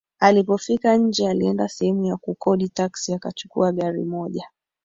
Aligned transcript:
Alipofika 0.19 0.97
nje 0.97 1.29
alienda 1.29 1.67
sehemu 1.67 2.05
ya 2.05 2.17
kukodi 2.17 2.69
taksi 2.69 3.13
akachukua 3.13 3.71
gari 3.71 4.03
moja 4.05 4.47